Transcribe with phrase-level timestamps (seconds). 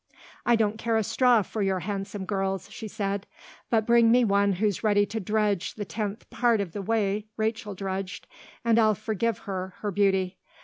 [0.47, 3.27] "I don't care a straw for your handsome girls," she said;
[3.69, 7.75] "but bring me one who's ready to drudge the tenth part of the way Rachel
[7.75, 8.25] drudged,
[8.65, 10.39] and I'll forgive her her beauty.